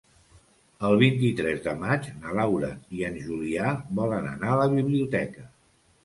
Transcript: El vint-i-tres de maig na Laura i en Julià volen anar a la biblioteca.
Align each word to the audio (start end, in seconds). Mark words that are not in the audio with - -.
El 0.87 0.95
vint-i-tres 1.01 1.59
de 1.65 1.73
maig 1.81 2.07
na 2.23 2.33
Laura 2.39 2.69
i 2.99 3.03
en 3.09 3.19
Julià 3.25 3.73
volen 3.99 4.25
anar 4.31 4.49
a 4.55 4.57
la 4.61 4.65
biblioteca. 4.73 5.45